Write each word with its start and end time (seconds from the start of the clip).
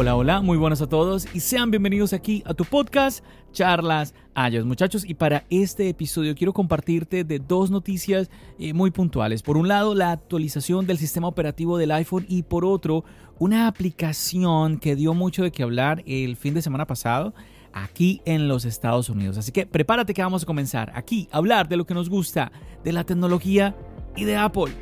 Hola, 0.00 0.16
hola, 0.16 0.40
muy 0.40 0.56
buenas 0.56 0.80
a 0.80 0.88
todos 0.88 1.28
y 1.34 1.40
sean 1.40 1.70
bienvenidos 1.70 2.14
aquí 2.14 2.42
a 2.46 2.54
tu 2.54 2.64
podcast 2.64 3.22
Charlas 3.52 4.14
Ayos, 4.32 4.64
muchachos. 4.64 5.04
Y 5.06 5.12
para 5.12 5.44
este 5.50 5.90
episodio 5.90 6.34
quiero 6.34 6.54
compartirte 6.54 7.22
de 7.22 7.38
dos 7.38 7.70
noticias 7.70 8.30
eh, 8.58 8.72
muy 8.72 8.92
puntuales. 8.92 9.42
Por 9.42 9.58
un 9.58 9.68
lado, 9.68 9.94
la 9.94 10.12
actualización 10.12 10.86
del 10.86 10.96
sistema 10.96 11.28
operativo 11.28 11.76
del 11.76 11.90
iPhone 11.90 12.24
y 12.30 12.44
por 12.44 12.64
otro, 12.64 13.04
una 13.38 13.66
aplicación 13.66 14.78
que 14.78 14.96
dio 14.96 15.12
mucho 15.12 15.42
de 15.42 15.52
qué 15.52 15.64
hablar 15.64 16.02
el 16.06 16.36
fin 16.36 16.54
de 16.54 16.62
semana 16.62 16.86
pasado 16.86 17.34
aquí 17.74 18.22
en 18.24 18.48
los 18.48 18.64
Estados 18.64 19.10
Unidos. 19.10 19.36
Así 19.36 19.52
que 19.52 19.66
prepárate 19.66 20.14
que 20.14 20.22
vamos 20.22 20.44
a 20.44 20.46
comenzar 20.46 20.90
aquí 20.94 21.28
a 21.30 21.36
hablar 21.36 21.68
de 21.68 21.76
lo 21.76 21.84
que 21.84 21.92
nos 21.92 22.08
gusta, 22.08 22.52
de 22.82 22.94
la 22.94 23.04
tecnología 23.04 23.76
y 24.16 24.24
de 24.24 24.38
Apple. 24.38 24.72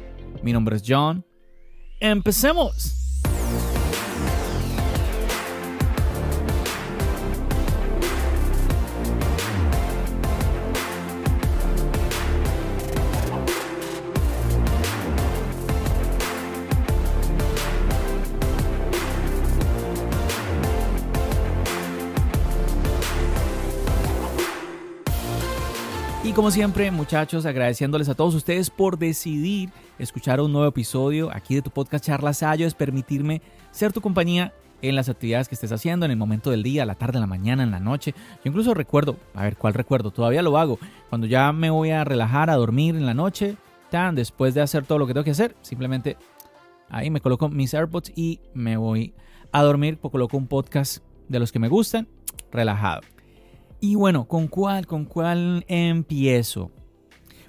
Mi 0.45 0.52
nombre 0.52 0.76
es 0.76 0.84
John. 0.87 1.26
Empecemos. 1.98 3.07
Como 26.38 26.52
siempre, 26.52 26.88
muchachos, 26.92 27.46
agradeciéndoles 27.46 28.08
a 28.08 28.14
todos 28.14 28.32
ustedes 28.32 28.70
por 28.70 28.96
decidir 28.96 29.70
escuchar 29.98 30.40
un 30.40 30.52
nuevo 30.52 30.68
episodio 30.68 31.32
aquí 31.34 31.56
de 31.56 31.62
tu 31.62 31.72
podcast 31.72 32.04
Charlas 32.04 32.38
Sayo, 32.38 32.64
es 32.64 32.74
permitirme 32.74 33.42
ser 33.72 33.92
tu 33.92 34.00
compañía 34.00 34.54
en 34.80 34.94
las 34.94 35.09
actividades 35.09 35.48
que 35.48 35.56
estés 35.56 35.72
haciendo, 35.72 36.06
en 36.06 36.12
el 36.12 36.16
momento 36.16 36.52
del 36.52 36.62
día, 36.62 36.86
la 36.86 36.94
tarde, 36.94 37.18
la 37.18 37.26
mañana, 37.26 37.64
en 37.64 37.72
la 37.72 37.80
noche. 37.80 38.14
Yo 38.44 38.50
incluso 38.50 38.72
recuerdo, 38.72 39.16
a 39.34 39.42
ver, 39.42 39.56
¿cuál 39.56 39.74
recuerdo? 39.74 40.12
Todavía 40.12 40.42
lo 40.42 40.56
hago. 40.59 40.78
Cuando 41.09 41.26
ya 41.26 41.52
me 41.52 41.70
voy 41.70 41.90
a 41.90 42.04
relajar, 42.04 42.50
a 42.50 42.54
dormir 42.54 42.94
en 42.94 43.04
la 43.04 43.14
noche, 43.14 43.56
tan 43.90 44.14
después 44.14 44.54
de 44.54 44.60
hacer 44.60 44.86
todo 44.86 44.98
lo 44.98 45.09
que 45.09 45.14
tengo 45.14 45.24
que 45.24 45.32
hacer, 45.32 45.56
simplemente 45.62 46.16
ahí 46.88 47.10
me 47.10 47.20
coloco 47.20 47.48
mis 47.48 47.74
AirPods 47.74 48.12
y 48.14 48.38
me 48.54 48.76
voy 48.76 49.12
a 49.50 49.64
dormir, 49.64 49.98
coloco 49.98 50.36
un 50.36 50.46
podcast 50.46 51.02
de 51.26 51.40
los 51.40 51.50
que 51.50 51.59
me 51.59 51.66
gustan, 51.66 52.06
relajado. 52.52 53.00
Y 53.80 53.95
bueno, 53.95 54.24
¿con 54.26 54.48
cuál, 54.48 54.87
con 54.87 55.04
cuál 55.04 55.65
empiezo? 55.68 56.71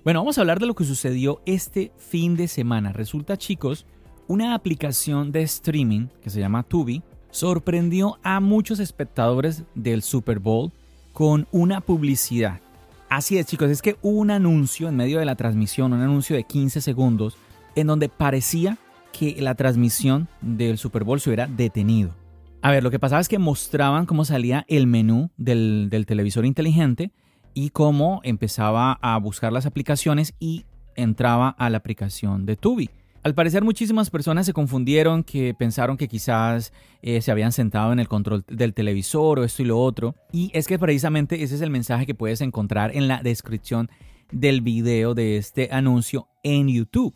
Bueno, 0.03 0.19
vamos 0.19 0.37
a 0.37 0.41
hablar 0.41 0.59
de 0.59 0.67
lo 0.67 0.75
que 0.75 0.85
sucedió 0.85 1.41
este 1.45 1.91
fin 1.97 2.35
de 2.35 2.47
semana. 2.47 2.93
Resulta, 2.93 3.35
chicos, 3.35 3.85
una 4.27 4.53
aplicación 4.53 5.31
de 5.31 5.41
streaming 5.41 6.07
que 6.21 6.29
se 6.29 6.39
llama 6.39 6.63
Tubi 6.63 7.01
sorprendió 7.31 8.19
a 8.21 8.39
muchos 8.39 8.79
espectadores 8.79 9.63
del 9.73 10.03
Super 10.03 10.37
Bowl 10.37 10.71
con 11.13 11.47
una 11.51 11.81
publicidad. 11.81 12.61
Así 13.09 13.39
es, 13.39 13.47
chicos, 13.47 13.71
es 13.71 13.81
que 13.81 13.97
hubo 14.03 14.19
un 14.19 14.29
anuncio 14.29 14.87
en 14.87 14.95
medio 14.95 15.17
de 15.17 15.25
la 15.25 15.35
transmisión, 15.35 15.93
un 15.93 16.01
anuncio 16.01 16.35
de 16.35 16.43
15 16.43 16.79
segundos, 16.79 17.37
en 17.75 17.87
donde 17.87 18.07
parecía 18.07 18.77
que 19.11 19.35
la 19.39 19.55
transmisión 19.55 20.27
del 20.41 20.77
Super 20.77 21.03
Bowl 21.03 21.19
se 21.19 21.29
hubiera 21.29 21.47
detenido. 21.47 22.18
A 22.61 22.71
ver, 22.71 22.83
lo 22.83 22.91
que 22.91 22.99
pasaba 22.99 23.21
es 23.21 23.29
que 23.29 23.39
mostraban 23.39 24.05
cómo 24.05 24.25
salía 24.25 24.65
el 24.67 24.85
menú 24.85 25.31
del, 25.37 25.89
televisor 26.05 26.45
inteligente 26.45 27.13
y 27.53 27.69
cómo 27.69 28.19
empezaba 28.23 28.99
a 29.01 29.17
buscar 29.17 29.53
las 29.53 29.65
aplicaciones 29.65 30.33
y 30.39 30.65
entraba 30.95 31.49
a 31.49 31.69
la 31.69 31.77
aplicación 31.77 32.45
de 32.45 32.57
Tubi. 32.57 32.89
Al 33.23 33.33
parecer 33.33 33.63
muchísimas 33.63 34.09
personas 34.09 34.45
se 34.45 34.53
confundieron, 34.53 35.23
que 35.23 35.53
pensaron 35.53 35.95
que 35.95 36.09
quizás 36.09 36.73
eh, 37.01 37.21
se 37.21 37.31
habían 37.31 37.53
sentado 37.53 37.93
en 37.93 37.99
el 37.99 38.09
control 38.09 38.43
del 38.47 38.73
televisor 38.73 39.39
o 39.39 39.43
esto 39.45 39.61
y 39.61 39.65
lo 39.65 39.79
otro. 39.79 40.15
Y 40.33 40.51
es 40.53 40.67
que 40.67 40.79
precisamente 40.79 41.41
ese 41.41 41.55
es 41.55 41.61
el 41.61 41.69
mensaje 41.69 42.05
que 42.05 42.15
puedes 42.15 42.41
encontrar 42.41 42.93
en 42.93 43.07
la 43.07 43.23
descripción 43.23 43.89
del 44.31 44.61
video 44.61 45.15
de 45.15 45.37
este 45.37 45.69
anuncio 45.71 46.27
en 46.43 46.67
YouTube. 46.67 47.13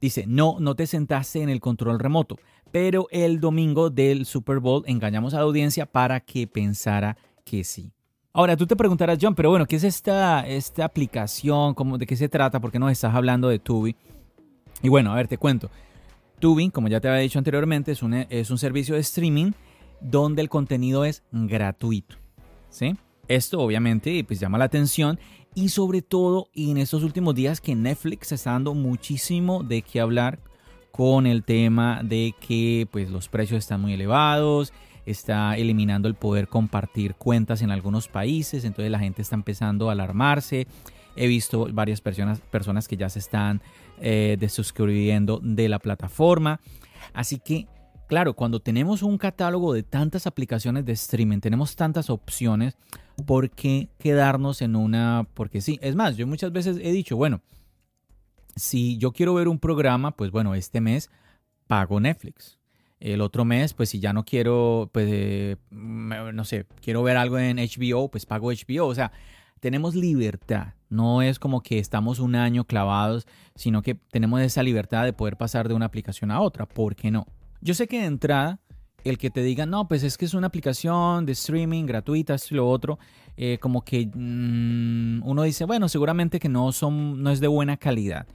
Dice, 0.00 0.24
no, 0.26 0.56
no 0.60 0.74
te 0.74 0.86
sentaste 0.86 1.42
en 1.42 1.48
el 1.48 1.60
control 1.60 1.98
remoto 1.98 2.38
pero 2.76 3.08
el 3.10 3.40
domingo 3.40 3.88
del 3.90 4.26
Super 4.26 4.58
Bowl 4.58 4.84
engañamos 4.86 5.34
a 5.34 5.38
la 5.38 5.44
audiencia 5.44 5.86
para 5.86 6.20
que 6.20 6.46
pensara 6.46 7.16
que 7.44 7.64
sí. 7.64 7.90
Ahora, 8.32 8.54
tú 8.56 8.66
te 8.66 8.76
preguntarás, 8.76 9.18
John, 9.18 9.34
pero 9.34 9.48
bueno, 9.48 9.64
¿qué 9.64 9.76
es 9.76 9.84
esta, 9.84 10.46
esta 10.46 10.84
aplicación? 10.84 11.72
¿Cómo, 11.72 11.96
¿De 11.96 12.06
qué 12.06 12.16
se 12.16 12.28
trata? 12.28 12.60
¿Por 12.60 12.70
qué 12.70 12.78
nos 12.78 12.92
estás 12.92 13.14
hablando 13.14 13.48
de 13.48 13.58
Tubi? 13.58 13.96
Y 14.82 14.90
bueno, 14.90 15.10
a 15.10 15.14
ver, 15.14 15.26
te 15.26 15.38
cuento. 15.38 15.70
Tubi, 16.38 16.68
como 16.68 16.88
ya 16.88 17.00
te 17.00 17.08
había 17.08 17.20
dicho 17.20 17.38
anteriormente, 17.38 17.92
es 17.92 18.02
un, 18.02 18.12
es 18.12 18.50
un 18.50 18.58
servicio 18.58 18.94
de 18.94 19.00
streaming 19.00 19.52
donde 20.02 20.42
el 20.42 20.50
contenido 20.50 21.06
es 21.06 21.22
gratuito. 21.32 22.16
¿sí? 22.68 22.94
Esto 23.26 23.60
obviamente 23.60 24.22
pues 24.24 24.38
llama 24.38 24.58
la 24.58 24.66
atención 24.66 25.18
y 25.56 25.70
sobre 25.70 26.02
todo 26.02 26.50
en 26.54 26.76
estos 26.76 27.02
últimos 27.02 27.34
días 27.34 27.62
que 27.62 27.74
Netflix 27.74 28.30
está 28.30 28.52
dando 28.52 28.74
muchísimo 28.74 29.62
de 29.62 29.80
qué 29.80 30.00
hablar 30.00 30.38
con 30.92 31.26
el 31.26 31.44
tema 31.44 32.02
de 32.04 32.34
que 32.38 32.86
pues 32.92 33.10
los 33.10 33.30
precios 33.30 33.60
están 33.60 33.80
muy 33.80 33.94
elevados, 33.94 34.74
está 35.06 35.56
eliminando 35.56 36.08
el 36.08 36.14
poder 36.14 36.48
compartir 36.48 37.14
cuentas 37.14 37.62
en 37.62 37.70
algunos 37.70 38.06
países, 38.06 38.66
entonces 38.66 38.92
la 38.92 38.98
gente 38.98 39.22
está 39.22 39.34
empezando 39.34 39.88
a 39.88 39.92
alarmarse. 39.92 40.66
He 41.16 41.26
visto 41.26 41.66
varias 41.72 42.02
personas, 42.02 42.40
personas 42.40 42.86
que 42.86 42.98
ya 42.98 43.08
se 43.08 43.20
están 43.20 43.62
eh, 43.98 44.36
desuscribiendo 44.38 45.40
de 45.42 45.70
la 45.70 45.78
plataforma. 45.78 46.60
Así 47.14 47.38
que, 47.38 47.66
claro, 48.06 48.34
cuando 48.34 48.60
tenemos 48.60 49.02
un 49.02 49.18
catálogo 49.18 49.72
de 49.72 49.82
tantas 49.82 50.26
aplicaciones 50.26 50.84
de 50.84 50.92
streaming, 50.92 51.40
tenemos 51.40 51.76
tantas 51.76 52.10
opciones, 52.10 52.76
¿por 53.26 53.50
qué 53.50 53.88
quedarnos 53.98 54.62
en 54.62 54.76
una? 54.76 55.26
Porque 55.34 55.60
sí, 55.60 55.78
es 55.82 55.94
más, 55.94 56.16
yo 56.16 56.26
muchas 56.26 56.52
veces 56.52 56.78
he 56.82 56.92
dicho, 56.92 57.16
bueno, 57.16 57.40
si 58.56 58.96
yo 58.98 59.12
quiero 59.12 59.34
ver 59.34 59.48
un 59.48 59.58
programa, 59.58 60.12
pues 60.12 60.30
bueno, 60.30 60.54
este 60.54 60.80
mes 60.80 61.10
pago 61.66 62.00
Netflix. 62.00 62.58
El 62.98 63.20
otro 63.20 63.44
mes, 63.44 63.74
pues 63.74 63.90
si 63.90 64.00
ya 64.00 64.14
no 64.14 64.24
quiero, 64.24 64.88
pues 64.92 65.06
eh, 65.10 65.56
no 65.70 66.44
sé, 66.44 66.66
quiero 66.80 67.02
ver 67.02 67.18
algo 67.18 67.38
en 67.38 67.58
HBO, 67.58 68.10
pues 68.10 68.24
pago 68.24 68.50
HBO. 68.50 68.86
O 68.86 68.94
sea, 68.94 69.12
tenemos 69.60 69.94
libertad. 69.94 70.74
No 70.88 71.20
es 71.20 71.38
como 71.38 71.62
que 71.62 71.78
estamos 71.78 72.20
un 72.20 72.34
año 72.36 72.64
clavados, 72.64 73.26
sino 73.54 73.82
que 73.82 73.94
tenemos 73.94 74.40
esa 74.40 74.62
libertad 74.62 75.04
de 75.04 75.12
poder 75.12 75.36
pasar 75.36 75.68
de 75.68 75.74
una 75.74 75.86
aplicación 75.86 76.30
a 76.30 76.40
otra. 76.40 76.64
¿Por 76.66 76.96
qué 76.96 77.10
no? 77.10 77.26
Yo 77.60 77.74
sé 77.74 77.86
que 77.86 78.00
de 78.00 78.06
entrada, 78.06 78.60
el 79.04 79.18
que 79.18 79.30
te 79.30 79.42
diga, 79.42 79.66
no, 79.66 79.88
pues 79.88 80.02
es 80.02 80.16
que 80.18 80.24
es 80.24 80.34
una 80.34 80.48
aplicación 80.48 81.26
de 81.26 81.32
streaming 81.32 81.84
gratuita, 81.86 82.34
esto 82.34 82.54
y 82.54 82.56
lo 82.56 82.68
otro, 82.68 82.98
eh, 83.36 83.58
como 83.60 83.82
que 83.82 84.10
mmm, 84.12 85.22
uno 85.24 85.42
dice, 85.42 85.64
bueno, 85.64 85.88
seguramente 85.88 86.40
que 86.40 86.48
no, 86.48 86.72
son, 86.72 87.22
no 87.22 87.30
es 87.30 87.40
de 87.40 87.48
buena 87.48 87.76
calidad. 87.76 88.26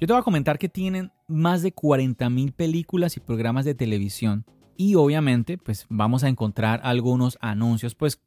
Yo 0.00 0.06
te 0.06 0.12
voy 0.12 0.20
a 0.20 0.24
comentar 0.24 0.58
que 0.58 0.68
tienen 0.68 1.10
más 1.26 1.62
de 1.62 1.74
40.000 1.74 2.52
películas 2.52 3.16
y 3.16 3.20
programas 3.20 3.64
de 3.64 3.74
televisión. 3.74 4.44
Y 4.76 4.94
obviamente, 4.94 5.56
pues 5.56 5.86
vamos 5.88 6.22
a 6.22 6.28
encontrar 6.28 6.80
algunos 6.84 7.38
anuncios, 7.40 7.94
pues 7.94 8.20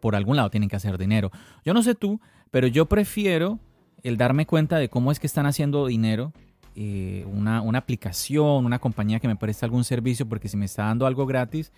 por 0.00 0.14
algún 0.14 0.36
lado 0.36 0.50
tienen 0.50 0.68
que 0.68 0.76
hacer 0.76 0.98
dinero. 0.98 1.32
Yo 1.64 1.74
no 1.74 1.82
sé 1.82 1.96
tú, 1.96 2.20
pero 2.52 2.68
yo 2.68 2.86
prefiero 2.86 3.58
el 4.04 4.16
darme 4.16 4.46
cuenta 4.46 4.78
de 4.78 4.88
cómo 4.88 5.10
es 5.10 5.18
que 5.18 5.26
están 5.26 5.46
haciendo 5.46 5.86
dinero 5.86 6.32
eh, 6.76 7.24
una, 7.32 7.62
una, 7.62 7.78
aplicación, 7.78 8.64
una 8.64 8.78
compañía 8.78 9.18
que 9.18 9.28
me 9.28 9.36
presta 9.36 9.66
algún 9.66 9.82
servicio, 9.82 10.28
porque 10.28 10.48
si 10.48 10.56
me 10.56 10.66
está 10.66 10.84
dando 10.84 11.06
algo 11.06 11.26
gratis, 11.26 11.72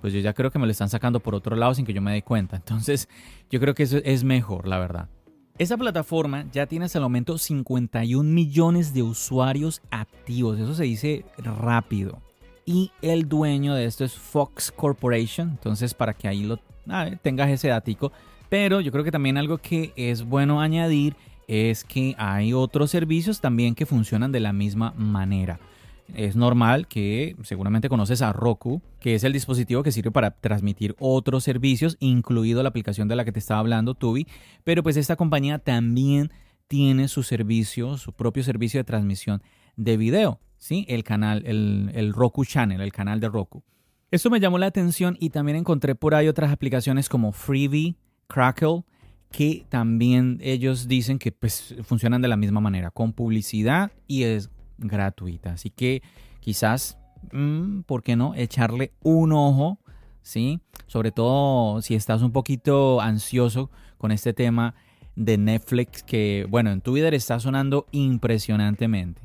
pues 0.00 0.12
yo 0.12 0.20
ya 0.20 0.32
creo 0.32 0.50
que 0.50 0.58
me 0.58 0.66
lo 0.66 0.70
están 0.70 0.88
sacando 0.88 1.18
por 1.18 1.34
otro 1.34 1.56
lado 1.56 1.74
sin 1.74 1.84
que 1.84 1.92
yo 1.92 2.00
me 2.00 2.12
dé 2.12 2.22
cuenta. 2.22 2.56
Entonces, 2.64 3.08
yo 3.50 3.58
creo 3.58 3.74
que 3.74 3.82
eso 3.82 3.98
es 4.04 4.22
mejor, 4.22 4.68
la 4.68 4.78
verdad. 4.78 5.08
Esa 5.56 5.76
plataforma 5.76 6.46
ya 6.52 6.66
tiene 6.66 6.84
hasta 6.84 6.98
el 6.98 7.04
momento 7.04 7.38
51 7.38 8.28
millones 8.28 8.92
de 8.92 9.02
usuarios 9.02 9.82
activos. 9.90 10.58
Eso 10.58 10.74
se 10.74 10.84
dice 10.84 11.24
rápido. 11.38 12.20
Y 12.66 12.90
el 13.02 13.28
dueño 13.28 13.74
de 13.74 13.84
esto 13.84 14.04
es 14.04 14.14
Fox 14.14 14.72
Corporation. 14.72 15.50
Entonces, 15.50 15.94
para 15.94 16.12
que 16.12 16.28
ahí 16.28 16.42
lo 16.42 16.58
tengas 17.22 17.50
ese 17.50 17.68
datico. 17.68 18.12
Pero 18.48 18.80
yo 18.80 18.92
creo 18.92 19.04
que 19.04 19.12
también 19.12 19.36
algo 19.36 19.58
que 19.58 19.92
es 19.96 20.24
bueno 20.24 20.60
añadir 20.60 21.16
es 21.48 21.84
que 21.84 22.14
hay 22.18 22.52
otros 22.52 22.90
servicios 22.90 23.40
también 23.40 23.74
que 23.74 23.86
funcionan 23.86 24.32
de 24.32 24.40
la 24.40 24.52
misma 24.52 24.92
manera. 24.96 25.60
Es 26.12 26.36
normal 26.36 26.86
que 26.86 27.34
seguramente 27.42 27.88
conoces 27.88 28.20
a 28.20 28.32
Roku, 28.32 28.82
que 29.00 29.14
es 29.14 29.24
el 29.24 29.32
dispositivo 29.32 29.82
que 29.82 29.92
sirve 29.92 30.10
para 30.10 30.32
transmitir 30.32 30.94
otros 30.98 31.44
servicios, 31.44 31.96
incluido 31.98 32.62
la 32.62 32.68
aplicación 32.68 33.08
de 33.08 33.16
la 33.16 33.24
que 33.24 33.32
te 33.32 33.38
estaba 33.38 33.60
hablando, 33.60 33.94
Tubi, 33.94 34.26
pero 34.64 34.82
pues 34.82 34.96
esta 34.96 35.16
compañía 35.16 35.58
también 35.58 36.30
tiene 36.68 37.08
su 37.08 37.22
servicio, 37.22 37.96
su 37.96 38.12
propio 38.12 38.42
servicio 38.42 38.80
de 38.80 38.84
transmisión 38.84 39.42
de 39.76 39.96
video, 39.96 40.40
¿sí? 40.58 40.84
El 40.88 41.04
canal, 41.04 41.42
el, 41.46 41.90
el 41.94 42.12
Roku 42.12 42.44
Channel, 42.44 42.80
el 42.80 42.92
canal 42.92 43.20
de 43.20 43.28
Roku. 43.28 43.62
Esto 44.10 44.30
me 44.30 44.40
llamó 44.40 44.58
la 44.58 44.66
atención 44.66 45.16
y 45.18 45.30
también 45.30 45.56
encontré 45.56 45.94
por 45.94 46.14
ahí 46.14 46.28
otras 46.28 46.52
aplicaciones 46.52 47.08
como 47.08 47.32
Freebie, 47.32 47.96
Crackle, 48.28 48.84
que 49.34 49.66
también 49.68 50.38
ellos 50.42 50.86
dicen 50.86 51.18
que 51.18 51.32
pues, 51.32 51.74
funcionan 51.82 52.22
de 52.22 52.28
la 52.28 52.36
misma 52.36 52.60
manera, 52.60 52.92
con 52.92 53.12
publicidad 53.12 53.90
y 54.06 54.22
es 54.22 54.48
gratuita. 54.78 55.54
Así 55.54 55.70
que 55.70 56.02
quizás, 56.38 56.98
mm, 57.32 57.80
¿por 57.80 58.04
qué 58.04 58.14
no? 58.14 58.36
Echarle 58.36 58.92
un 59.02 59.32
ojo, 59.32 59.80
¿sí? 60.22 60.60
Sobre 60.86 61.10
todo 61.10 61.82
si 61.82 61.96
estás 61.96 62.22
un 62.22 62.30
poquito 62.30 63.00
ansioso 63.00 63.72
con 63.98 64.12
este 64.12 64.34
tema 64.34 64.76
de 65.16 65.36
Netflix 65.36 66.04
que, 66.04 66.46
bueno, 66.48 66.70
en 66.70 66.80
Twitter 66.80 67.12
está 67.12 67.40
sonando 67.40 67.86
impresionantemente. 67.90 69.20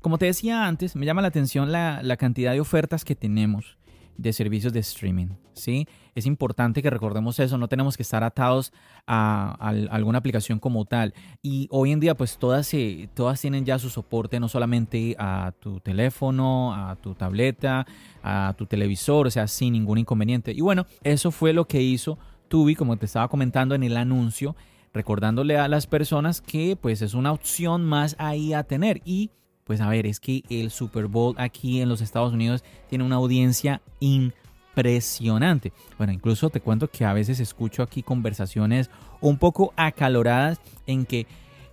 Como 0.00 0.18
te 0.18 0.26
decía 0.26 0.66
antes, 0.66 0.96
me 0.96 1.06
llama 1.06 1.22
la 1.22 1.28
atención 1.28 1.70
la 1.70 2.16
cantidad 2.18 2.50
de 2.50 2.60
ofertas 2.60 3.04
que 3.04 3.14
tenemos 3.14 3.78
de 4.16 4.32
servicios 4.32 4.72
de 4.72 4.80
streaming. 4.80 5.28
¿sí? 5.54 5.86
Es 6.14 6.26
importante 6.26 6.82
que 6.82 6.90
recordemos 6.90 7.38
eso, 7.38 7.58
no 7.58 7.68
tenemos 7.68 7.96
que 7.96 8.02
estar 8.02 8.22
atados 8.24 8.72
a, 9.06 9.52
alguna 9.90 10.18
aplicación 10.18 10.58
como 10.58 10.84
tal. 10.84 11.14
Y 11.42 11.68
hoy 11.70 11.92
en 11.92 12.00
día 12.00 12.16
pues 12.16 12.38
todas, 12.38 12.70
todas 13.14 13.40
tienen 13.40 13.64
ya 13.64 13.78
su 13.78 13.90
soporte 13.90 14.40
no 14.40 14.48
solamente 14.48 15.16
a 15.18 15.52
tu 15.60 15.80
teléfono, 15.80 16.74
a 16.74 16.96
tu 16.96 17.14
tableta, 17.14 17.86
a 18.22 18.54
tu 18.56 18.66
televisor, 18.66 19.26
o 19.26 19.30
sea, 19.30 19.46
sin 19.46 19.72
ningún 19.72 19.98
inconveniente. 19.98 20.52
Y 20.52 20.60
bueno, 20.60 20.86
eso 21.02 21.30
fue 21.30 21.52
lo 21.52 21.66
que 21.66 21.82
hizo 21.82 22.18
Tubi, 22.48 22.74
como 22.74 22.96
te 22.98 23.06
estaba 23.06 23.28
comentando 23.28 23.74
en 23.74 23.82
el 23.82 23.96
anuncio, 23.96 24.54
recordándole 24.92 25.56
a 25.56 25.68
las 25.68 25.86
personas 25.86 26.42
que 26.42 26.76
pues 26.76 27.00
es 27.00 27.14
una 27.14 27.32
opción 27.32 27.84
más 27.84 28.14
ahí 28.18 28.52
a 28.52 28.64
tener. 28.64 29.00
Y 29.04 29.30
pues 29.64 29.80
a 29.80 29.88
ver, 29.88 30.06
es 30.06 30.20
que 30.20 30.42
el 30.50 30.70
Super 30.70 31.06
Bowl 31.06 31.34
aquí 31.38 31.80
en 31.80 31.88
los 31.88 32.00
Estados 32.00 32.32
Unidos 32.32 32.64
tiene 32.88 33.04
una 33.04 33.16
audiencia 33.16 33.80
impresionante. 34.00 35.72
Bueno, 35.98 36.12
incluso 36.12 36.50
te 36.50 36.60
cuento 36.60 36.88
que 36.88 37.04
a 37.04 37.12
veces 37.12 37.40
escucho 37.40 37.82
aquí 37.82 38.02
conversaciones 38.02 38.90
un 39.20 39.38
poco 39.38 39.72
acaloradas 39.76 40.60
en 40.86 41.06
que 41.06 41.26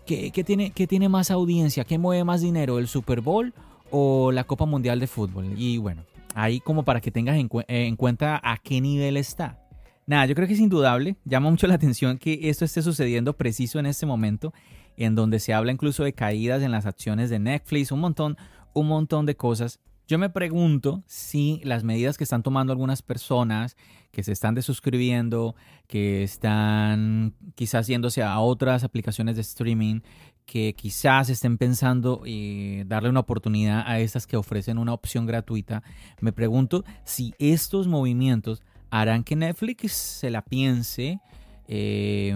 ¿qué, 0.06 0.44
tiene, 0.44 0.72
qué 0.72 0.88
tiene 0.88 1.10
más 1.10 1.32
audiencia? 1.32 1.84
¿Qué 1.84 1.98
mueve 1.98 2.24
más 2.24 2.42
dinero? 2.42 2.80
¿El 2.80 2.88
Super 2.88 3.22
Bowl 3.22 3.54
o 3.92 4.32
la 4.32 4.44
Copa 4.44 4.66
Mundial 4.66 5.00
de 5.00 5.08
Fútbol? 5.08 5.54
Y 5.56 5.78
bueno, 5.78 6.04
ahí 6.34 6.60
como 6.60 6.84
para 6.84 7.02
que 7.02 7.12
tengas 7.12 7.38
en, 7.38 7.50
en 7.68 7.96
cuenta 7.96 8.40
a 8.44 8.58
qué 8.58 8.82
nivel 8.82 9.18
está. 9.18 9.60
Nada, 10.08 10.26
yo 10.26 10.34
creo 10.34 10.48
que 10.48 10.56
es 10.56 10.60
indudable, 10.60 11.18
llama 11.24 11.52
mucho 11.52 11.68
la 11.68 11.76
atención 11.76 12.18
que 12.18 12.50
esto 12.50 12.66
esté 12.66 12.82
sucediendo 12.82 13.34
preciso 13.34 13.78
en 13.78 13.86
este 13.86 14.08
momento 14.08 14.54
en 15.00 15.16
donde 15.16 15.40
se 15.40 15.54
habla 15.54 15.72
incluso 15.72 16.04
de 16.04 16.14
caídas 16.14 16.62
en 16.62 16.72
las 16.72 16.86
acciones 16.86 17.30
de 17.30 17.40
Netflix, 17.40 17.92
un 17.92 18.02
montón, 18.02 18.38
un 18.74 18.88
montón 18.88 19.26
de 19.26 19.36
cosas. 19.36 19.80
Yo 20.08 20.18
me 20.18 20.30
pregunto 20.30 21.04
si 21.08 21.62
las 21.64 21.84
medidas 21.84 22.18
que 22.18 22.24
están 22.24 22.44
tomando 22.44 22.74
algunas 22.74 23.02
personas 23.02 23.78
que 24.12 24.24
se 24.24 24.32
están 24.32 24.56
desuscribiendo, 24.56 25.56
que 25.88 26.24
están 26.24 27.36
quizás 27.56 27.88
yéndose 27.88 28.24
a 28.24 28.40
otras 28.40 28.84
aplicaciones 28.84 29.36
de 29.36 29.42
streaming, 29.42 30.02
que 30.46 30.74
quizás 30.74 31.30
estén 31.30 31.60
pensando 31.60 32.24
y 32.26 32.84
darle 32.86 33.10
una 33.10 33.20
oportunidad 33.20 33.84
a 33.86 34.00
estas 34.00 34.26
que 34.26 34.36
ofrecen 34.36 34.80
una 34.80 34.94
opción 34.94 35.28
gratuita, 35.28 35.84
me 36.22 36.34
pregunto 36.34 36.84
si 37.06 37.36
estos 37.38 37.88
movimientos 37.88 38.64
harán 38.90 39.24
que 39.24 39.36
Netflix 39.36 39.94
se 39.94 40.32
la 40.32 40.42
piense 40.42 41.22
eh, 41.72 42.36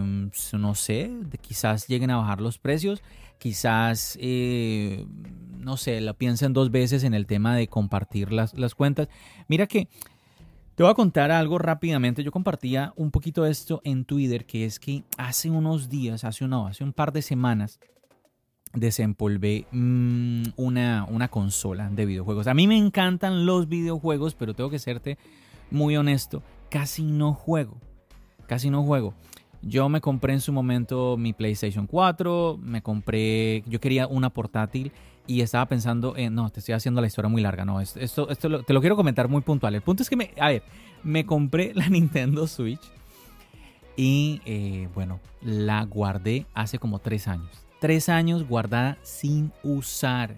no 0.54 0.76
sé, 0.76 1.12
quizás 1.42 1.88
lleguen 1.88 2.12
a 2.12 2.18
bajar 2.18 2.40
los 2.40 2.60
precios, 2.60 3.02
quizás, 3.40 4.16
eh, 4.22 5.08
no 5.58 5.76
sé, 5.76 6.02
lo 6.02 6.14
piensen 6.14 6.54
dos 6.54 6.70
veces 6.70 7.04
en 7.04 7.16
el 7.16 7.26
tema 7.26 7.56
de 7.56 7.68
compartir 7.68 8.32
las, 8.32 8.54
las 8.54 8.76
cuentas. 8.76 9.10
Mira 9.48 9.66
que 9.66 9.88
te 10.76 10.84
voy 10.84 10.92
a 10.92 10.94
contar 10.94 11.32
algo 11.32 11.58
rápidamente. 11.58 12.24
Yo 12.24 12.32
compartía 12.32 12.94
un 12.96 13.10
poquito 13.10 13.48
esto 13.48 13.82
en 13.84 14.06
Twitter, 14.06 14.46
que 14.46 14.66
es 14.66 14.80
que 14.80 15.04
hace 15.18 15.50
unos 15.50 15.90
días, 15.90 16.24
hace, 16.26 16.48
no, 16.48 16.68
hace 16.68 16.84
un 16.84 16.94
par 16.94 17.12
de 17.12 17.24
semanas, 17.24 17.80
desempolvé 18.72 19.66
mm, 19.72 20.44
una, 20.58 21.08
una 21.10 21.28
consola 21.30 21.90
de 21.90 22.06
videojuegos. 22.06 22.46
A 22.46 22.54
mí 22.54 22.68
me 22.68 22.78
encantan 22.78 23.48
los 23.48 23.68
videojuegos, 23.68 24.36
pero 24.36 24.54
tengo 24.54 24.70
que 24.70 24.78
serte 24.78 25.18
muy 25.72 25.98
honesto, 25.98 26.44
casi 26.70 27.02
no 27.02 27.34
juego 27.34 27.82
casi 28.48 28.70
no 28.70 28.84
juego. 28.84 29.14
Yo 29.62 29.88
me 29.88 30.02
compré 30.02 30.34
en 30.34 30.42
su 30.42 30.52
momento 30.52 31.16
mi 31.18 31.32
PlayStation 31.32 31.88
4, 31.88 32.60
me 32.62 32.82
compré, 32.82 33.64
yo 33.66 33.80
quería 33.80 34.08
una 34.08 34.30
portátil 34.30 34.92
y 35.26 35.42
estaba 35.42 35.66
pensando 35.68 36.18
en, 36.18 36.36
no, 36.36 36.50
te 36.50 36.60
estoy 36.60 36.74
haciendo 36.74 37.00
la 37.00 37.08
historia 37.08 37.30
muy 37.30 37.42
larga, 37.42 37.64
no, 37.64 37.80
esto, 37.80 38.30
esto, 38.30 38.64
te 38.64 38.74
lo 38.74 38.82
quiero 38.82 38.98
comentar 38.98 39.30
muy 39.30 39.42
puntual. 39.42 39.74
El 39.76 39.82
punto 39.82 40.04
es 40.04 40.10
que, 40.10 40.18
me, 40.18 40.32
a 40.38 40.50
ver, 40.50 40.64
me 41.04 41.26
compré 41.26 41.74
la 41.74 41.88
Nintendo 41.90 42.46
Switch 42.48 42.82
y, 43.96 44.42
eh, 44.46 44.90
bueno, 44.94 45.20
la 45.42 45.84
guardé 45.86 46.46
hace 46.54 46.80
como 46.80 47.00
tres 47.00 47.28
años. 47.28 47.66
Tres 47.80 48.10
años 48.10 48.48
guardada 48.48 48.98
sin 49.04 49.52
usar. 49.64 50.38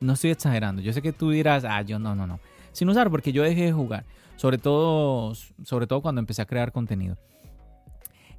No 0.00 0.14
estoy 0.14 0.30
exagerando. 0.30 0.82
Yo 0.82 0.92
sé 0.92 1.02
que 1.02 1.12
tú 1.12 1.30
dirás, 1.30 1.64
ah, 1.64 1.82
yo 1.82 1.98
no, 1.98 2.14
no, 2.14 2.26
no. 2.26 2.40
Sin 2.72 2.88
usar 2.88 3.10
porque 3.10 3.32
yo 3.32 3.42
dejé 3.42 3.66
de 3.66 3.72
jugar. 3.72 4.04
Sobre 4.36 4.58
todo, 4.58 5.34
sobre 5.64 5.86
todo 5.86 6.00
cuando 6.00 6.20
empecé 6.20 6.42
a 6.42 6.46
crear 6.46 6.72
contenido. 6.72 7.16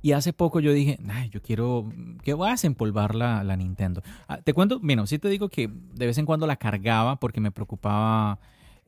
Y 0.02 0.14
hace 0.14 0.34
poco 0.34 0.60
yo 0.60 0.72
dije, 0.72 1.00
Ay, 1.10 1.30
yo 1.30 1.42
quiero, 1.42 1.92
que 2.24 2.34
voy 2.34 2.48
a 2.48 2.52
desempolvar 2.52 3.16
la, 3.16 3.44
la 3.44 3.56
Nintendo. 3.58 4.02
Ah, 4.28 4.38
te 4.38 4.54
cuento, 4.54 4.80
bueno, 4.80 5.06
sí 5.08 5.20
te 5.20 5.30
digo 5.30 5.50
que 5.50 5.70
de 5.96 6.06
vez 6.06 6.18
en 6.18 6.26
cuando 6.26 6.48
la 6.48 6.56
cargaba 6.56 7.20
porque 7.20 7.42
me 7.42 7.52
preocupaba 7.52 8.40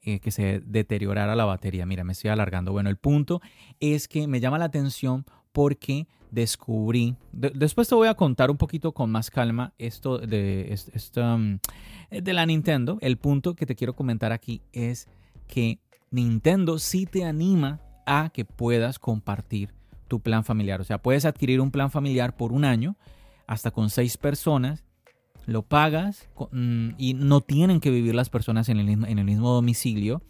eh, 0.03 0.19
que 0.19 0.31
se 0.31 0.61
deteriorara 0.65 1.35
la 1.35 1.45
batería. 1.45 1.85
Mira, 1.85 2.03
me 2.03 2.13
estoy 2.13 2.31
alargando. 2.31 2.71
Bueno, 2.71 2.89
el 2.89 2.97
punto 2.97 3.39
es 3.79 4.07
que 4.07 4.27
me 4.27 4.39
llama 4.39 4.57
la 4.57 4.65
atención 4.65 5.25
porque 5.51 6.07
descubrí, 6.31 7.17
después 7.33 7.87
te 7.87 7.93
voy 7.93 8.07
a 8.07 8.15
contar 8.15 8.49
un 8.49 8.57
poquito 8.57 8.93
con 8.93 9.11
más 9.11 9.29
calma 9.29 9.73
esto 9.77 10.17
de, 10.17 10.71
esto, 10.71 11.21
um, 11.21 11.59
de 12.09 12.33
la 12.33 12.45
Nintendo. 12.47 12.97
El 13.01 13.17
punto 13.17 13.53
que 13.53 13.67
te 13.67 13.75
quiero 13.75 13.95
comentar 13.95 14.31
aquí 14.31 14.61
es 14.71 15.07
que 15.47 15.79
Nintendo 16.09 16.79
sí 16.79 17.05
te 17.05 17.24
anima 17.24 17.79
a 18.07 18.31
que 18.33 18.43
puedas 18.43 18.97
compartir 18.97 19.74
tu 20.12 20.20
plan 20.20 20.44
familiar. 20.44 20.82
O 20.82 20.84
sea, 20.84 21.01
puedes 21.01 21.24
adquirir 21.24 21.62
un 21.62 21.72
plan 21.72 21.89
familiar 21.89 22.36
por 22.36 22.51
un 22.51 22.65
año, 22.65 22.98
hasta 23.48 23.72
con 23.72 23.89
seis 23.89 24.18
personas, 24.18 24.84
lo 25.46 25.62
pagas 25.62 26.27
mm, 26.51 26.89
y 26.98 27.13
no 27.13 27.39
tienen 27.39 27.80
que 27.80 27.91
vivir 27.91 28.13
las 28.13 28.30
personas 28.30 28.68
en 28.68 28.77
el, 28.77 29.24
mismo, 29.24 29.53
domicilio. 29.53 30.22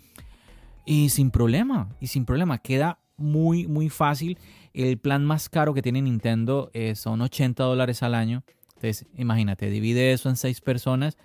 Y 0.86 1.10
sin 1.10 1.32
problema, 1.32 1.90
y 2.00 2.08
sin 2.08 2.26
problema, 2.26 2.60
queda 2.60 3.00
muy, 3.18 3.66
muy 3.66 3.90
fácil. 3.90 4.38
El 4.72 5.00
plan 5.00 5.26
más 5.26 5.50
caro 5.50 5.74
que 5.74 5.82
tiene 5.82 6.04
Nintendo 6.04 6.70
eh, 6.76 6.94
son 6.94 7.20
80 7.22 7.64
dólares 7.64 8.04
al 8.04 8.14
año. 8.14 8.44
Entonces, 8.76 9.08
imagínate, 9.18 9.72
divide 9.72 10.14
eso 10.14 10.30
en 10.30 10.36
seis 10.36 10.62
personas. 10.62 11.18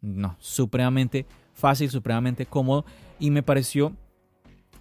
No, 0.00 0.36
supremamente 0.38 1.26
fácil, 1.54 1.90
supremamente 1.90 2.46
cómodo. 2.46 2.84
Y 3.18 3.32
me 3.32 3.42
pareció 3.42 3.96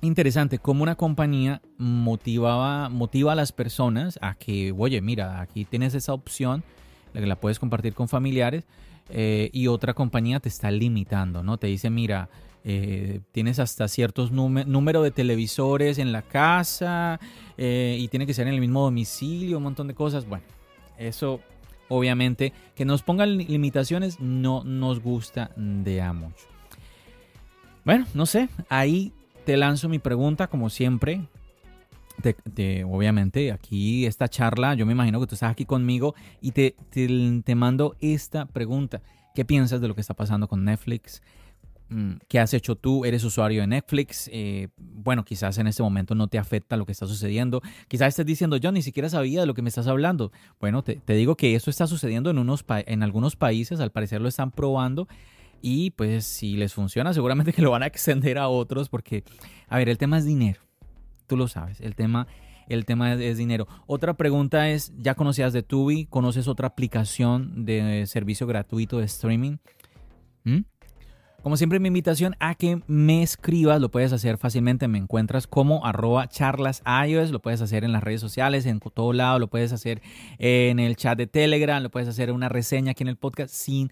interesante 0.01 0.59
cómo 0.59 0.83
una 0.83 0.95
compañía 0.95 1.61
motivaba, 1.77 2.89
motiva 2.89 3.33
a 3.33 3.35
las 3.35 3.51
personas 3.51 4.19
a 4.21 4.35
que, 4.35 4.73
oye, 4.77 5.01
mira, 5.01 5.41
aquí 5.41 5.65
tienes 5.65 5.93
esa 5.93 6.13
opción, 6.13 6.63
la 7.13 7.21
que 7.21 7.27
la 7.27 7.35
puedes 7.35 7.59
compartir 7.59 7.93
con 7.93 8.07
familiares, 8.07 8.65
eh, 9.09 9.49
y 9.53 9.67
otra 9.67 9.93
compañía 9.93 10.39
te 10.39 10.49
está 10.49 10.71
limitando, 10.71 11.43
¿no? 11.43 11.57
Te 11.57 11.67
dice, 11.67 11.89
mira, 11.89 12.29
eh, 12.63 13.21
tienes 13.31 13.59
hasta 13.59 13.87
ciertos 13.87 14.31
número 14.31 15.03
de 15.03 15.11
televisores 15.11 15.99
en 15.99 16.11
la 16.11 16.23
casa 16.23 17.19
eh, 17.57 17.95
y 17.99 18.07
tiene 18.07 18.25
que 18.25 18.33
ser 18.33 18.47
en 18.47 18.55
el 18.55 18.59
mismo 18.59 18.83
domicilio, 18.83 19.57
un 19.57 19.63
montón 19.63 19.87
de 19.87 19.93
cosas. 19.93 20.27
Bueno, 20.27 20.43
eso 20.97 21.41
obviamente 21.87 22.53
que 22.73 22.85
nos 22.85 23.03
pongan 23.03 23.37
limitaciones 23.37 24.19
no 24.19 24.63
nos 24.63 24.99
gusta 24.99 25.51
de 25.55 26.01
a 26.01 26.13
mucho. 26.13 26.47
Bueno, 27.83 28.07
no 28.15 28.25
sé, 28.25 28.49
ahí 28.67 29.13
te 29.45 29.55
lanzo 29.57 29.87
mi 29.87 29.99
pregunta, 29.99 30.47
como 30.47 30.69
siempre. 30.69 31.21
obviamente, 32.85 33.51
aquí 33.51 34.05
esta 34.05 34.27
charla, 34.27 34.73
yo 34.73 34.85
me 34.85 34.93
imagino 34.93 35.19
que 35.19 35.27
tú 35.27 35.35
estás 35.35 35.51
aquí 35.51 35.65
conmigo 35.65 36.15
y 36.41 36.51
te, 36.51 36.75
te, 36.89 37.55
mando 37.55 37.95
esta 38.01 38.47
pregunta. 38.47 39.01
¿Qué 39.33 39.45
piensas 39.45 39.81
de 39.81 39.87
lo 39.87 39.95
que 39.95 40.01
está 40.01 40.13
pasando 40.13 40.47
con 40.47 40.65
Netflix? 40.65 41.21
mm, 41.89 42.13
¿Qué 42.27 42.39
has 42.39 42.53
hecho 42.53 42.75
tú? 42.75 43.05
¿Eres 43.05 43.23
usuario 43.23 43.61
de 43.61 43.67
Netflix? 43.67 44.29
Eh, 44.33 44.69
bueno, 44.77 45.23
quizás 45.23 45.57
en 45.59 45.67
este 45.67 45.83
momento 45.83 46.15
no 46.15 46.27
te 46.27 46.39
afecta 46.39 46.75
lo 46.75 46.85
que 46.85 46.93
está 46.93 47.05
sucediendo. 47.05 47.61
Quizás 47.87 48.09
estés 48.09 48.25
diciendo, 48.25 48.57
yo 48.57 48.71
ni 48.71 48.81
siquiera 48.81 49.09
sabía 49.09 49.41
de 49.41 49.45
lo 49.45 49.53
que 49.53 49.61
me 49.61 49.69
estás 49.69 49.85
hablando. 49.85 50.31
Bueno, 50.59 50.83
te, 50.83 51.01
digo 51.13 51.35
que 51.35 51.53
eso 51.53 51.69
está 51.69 51.85
sucediendo 51.85 52.31
en, 52.31 52.39
unos 52.39 52.65
en 52.67 53.03
algunos 53.03 53.35
países, 53.35 53.79
al 53.79 53.91
parecer 53.91 54.21
lo 54.21 54.27
están 54.27 54.49
probando. 54.49 55.07
Y 55.67 55.89
pues 55.89 56.25
si 56.25 56.57
les 56.57 56.75
funciona, 56.75 57.11
seguramente 57.11 57.51
que 57.51 57.63
lo 57.63 57.71
van 57.71 57.81
a 57.81 57.87
extender 57.87 58.37
a 58.37 58.49
otros 58.49 58.87
porque, 58.87 59.23
a 59.67 59.79
ver, 59.79 59.89
el 59.89 59.97
tema 59.97 60.19
es 60.19 60.23
dinero. 60.23 60.61
Tú 61.25 61.37
lo 61.37 61.47
sabes, 61.47 61.81
el 61.81 61.95
tema 61.95 62.27
el 62.67 62.85
tema 62.85 63.13
es, 63.15 63.37
dinero. 63.37 63.67
Otra 63.87 64.13
pregunta 64.13 64.69
es, 64.69 64.93
¿ya 64.95 65.15
conocías 65.15 65.53
de 65.53 65.63
Tubi? 65.63 66.05
¿Conoces 66.05 66.47
otra 66.47 66.67
aplicación 66.67 67.65
de 67.65 68.05
servicio 68.05 68.45
gratuito 68.45 68.99
de 68.99 69.05
streaming? 69.05 69.57
¿Mm? 70.43 70.59
Como 71.41 71.57
siempre, 71.57 71.79
mi 71.79 71.87
invitación 71.87 72.35
a 72.39 72.53
que 72.53 72.83
me 72.85 73.23
escribas, 73.23 73.81
lo 73.81 73.89
puedes 73.89 74.13
hacer 74.13 74.37
fácilmente, 74.37 74.87
me 74.87 74.99
encuentras 74.99 75.47
como 75.47 75.83
arroba 75.83 76.27
charlas 76.27 76.83
iOS, 77.07 77.31
lo 77.31 77.41
puedes 77.41 77.61
hacer 77.61 77.83
en 77.83 77.91
las 77.91 78.03
redes 78.03 78.21
sociales, 78.21 78.67
en 78.67 78.79
todo 78.79 79.13
lado, 79.13 79.39
lo 79.39 79.47
puedes 79.47 79.73
hacer 79.73 80.03
en 80.37 80.77
el 80.77 80.95
chat 80.95 81.17
de 81.17 81.25
Telegram, 81.25 81.81
lo 81.81 81.89
puedes 81.89 82.07
hacer 82.07 82.31
una 82.31 82.49
reseña 82.49 82.91
aquí 82.91 83.03
en 83.03 83.09
el 83.09 83.17
podcast 83.17 83.51
sin, 83.51 83.91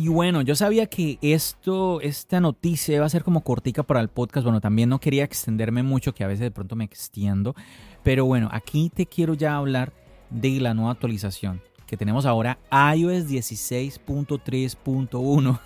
Y 0.00 0.08
bueno, 0.08 0.40
yo 0.40 0.56
sabía 0.56 0.86
que 0.86 1.18
esto, 1.20 2.00
esta 2.00 2.40
noticia 2.40 2.96
iba 2.96 3.04
a 3.04 3.10
ser 3.10 3.22
como 3.22 3.42
cortica 3.42 3.82
para 3.82 4.00
el 4.00 4.08
podcast. 4.08 4.44
Bueno, 4.44 4.62
también 4.62 4.88
no 4.88 4.98
quería 4.98 5.24
extenderme 5.24 5.82
mucho, 5.82 6.14
que 6.14 6.24
a 6.24 6.26
veces 6.26 6.40
de 6.40 6.50
pronto 6.50 6.74
me 6.74 6.84
extiendo. 6.84 7.54
Pero 8.02 8.24
bueno, 8.24 8.48
aquí 8.50 8.88
te 8.88 9.04
quiero 9.04 9.34
ya 9.34 9.56
hablar 9.56 9.92
de 10.30 10.58
la 10.58 10.72
nueva 10.72 10.92
actualización 10.92 11.60
que 11.86 11.98
tenemos 11.98 12.24
ahora, 12.24 12.58
iOS 12.72 13.28
16.3.1. 13.28 15.60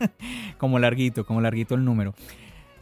como 0.58 0.78
larguito, 0.78 1.26
como 1.26 1.42
larguito 1.42 1.74
el 1.74 1.84
número 1.84 2.14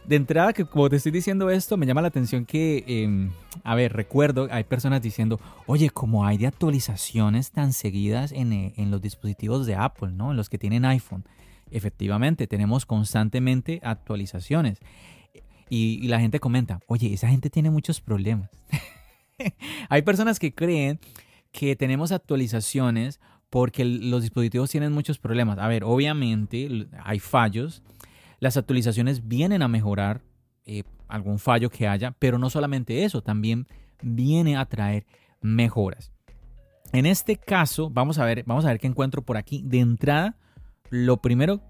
de 0.05 0.15
entrada, 0.15 0.53
que 0.53 0.65
como 0.65 0.89
te 0.89 0.97
estoy 0.97 1.11
diciendo 1.11 1.49
esto, 1.49 1.77
me 1.77 1.85
llama 1.85 2.01
la 2.01 2.09
atención 2.09 2.45
que, 2.45 2.83
em, 2.87 3.31
a 3.63 3.75
ver, 3.75 3.93
recuerdo, 3.93 4.47
hay 4.51 4.63
personas 4.63 5.01
diciendo, 5.01 5.39
oye, 5.65 5.89
como 5.89 6.25
hay 6.25 6.37
de 6.37 6.47
actualizaciones 6.47 7.51
tan 7.51 7.73
seguidas 7.73 8.31
en, 8.31 8.73
en, 8.75 8.91
los 8.91 9.01
dispositivos 9.01 9.65
de 9.65 9.75
Apple, 9.75 10.11
¿no? 10.11 10.31
En 10.31 10.37
los 10.37 10.49
que 10.49 10.57
tienen 10.57 10.85
iPhone. 10.85 11.23
Efectivamente, 11.71 12.47
tenemos 12.47 12.85
constantemente 12.85 13.79
actualizaciones. 13.83 14.79
Y, 15.69 15.99
y 16.01 16.07
la 16.07 16.19
gente 16.19 16.39
comenta, 16.39 16.81
oye, 16.87 17.13
esa 17.13 17.29
gente 17.29 17.49
tiene 17.49 17.69
muchos 17.69 18.01
problemas. 18.01 18.49
hay 19.89 20.01
personas 20.01 20.37
que 20.37 20.53
creen 20.53 20.99
que 21.51 21.75
tenemos 21.75 22.11
actualizaciones 22.11 23.19
porque 23.49 23.85
los 23.85 24.23
dispositivos 24.23 24.69
tienen 24.71 24.91
muchos 24.91 25.19
problemas. 25.19 25.59
A 25.59 25.67
ver, 25.67 25.83
obviamente 25.83 26.87
hay 27.03 27.19
fallos 27.19 27.83
las 28.43 28.57
actualizaciones 28.57 29.25
vienen 29.25 29.61
a 29.61 29.69
mejorar 29.69 30.21
eh, 30.65 30.83
algún 31.07 31.39
fallo 31.39 31.69
que 31.69 31.87
haya, 31.87 32.11
pero 32.19 32.37
no 32.37 32.49
solamente 32.49 33.05
eso, 33.05 33.21
también 33.21 33.67
viene 34.01 34.57
a 34.57 34.65
traer 34.65 35.05
mejoras. 35.39 36.11
En 36.91 37.05
este 37.05 37.37
caso, 37.37 37.89
vamos 37.89 38.19
a 38.19 38.25
ver, 38.25 38.43
vamos 38.45 38.65
a 38.65 38.67
ver 38.67 38.81
qué 38.81 38.87
encuentro 38.87 39.21
por 39.21 39.37
aquí. 39.37 39.61
De 39.63 39.79
entrada, 39.79 40.35
lo 40.89 41.21
primero 41.21 41.61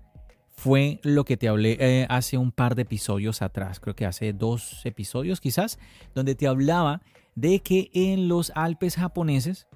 fue 0.50 1.00
lo 1.04 1.26
que 1.26 1.38
te 1.38 1.48
hablé 1.48 1.78
eh, 1.80 2.08
hace 2.10 2.40
un 2.40 2.52
par 2.52 2.74
de 2.74 2.82
episodios 2.82 3.44
atrás, 3.44 3.80
creo 3.80 3.96
que 3.96 4.08
hace 4.08 4.34
dos 4.34 4.84
episodios 4.84 5.42
quizás, 5.42 5.78
donde 6.16 6.34
te 6.34 6.48
hablaba 6.48 7.02
de 7.36 7.60
que 7.60 7.92
en 7.94 8.28
los 8.28 8.52
Alpes 8.56 8.96
japoneses 8.96 9.68